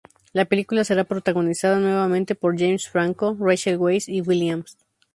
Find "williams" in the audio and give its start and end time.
4.21-4.75